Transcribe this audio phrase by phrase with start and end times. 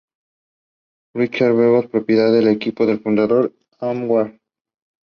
[1.13, 4.39] Richard DeVos, propietario del equipo, es el fundador de Amway.